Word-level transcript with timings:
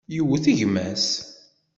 Yewwet 0.15 0.45
gma-s. 0.57 1.07